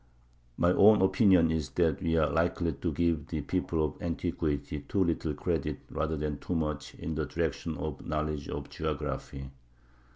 [0.57, 5.03] My own opinion is that we are likely to give the people of antiquity too
[5.03, 9.51] little credit rather than too much in the direction of a knowledge of geography.